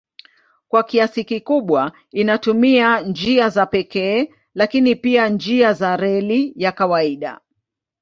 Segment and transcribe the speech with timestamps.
[0.67, 7.39] Kwa kiasi kikubwa inatumia njia za pekee lakini pia njia za reli ya kawaida.